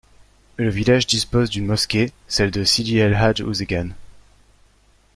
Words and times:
Le 0.57 0.67
village 0.67 1.05
dispose 1.05 1.51
d'une 1.51 1.67
mosquée, 1.67 2.11
celle 2.27 2.49
de 2.49 2.63
Sidi 2.63 2.97
El 2.97 3.13
Hadj 3.13 3.41
Ouzzeggane. 3.41 3.93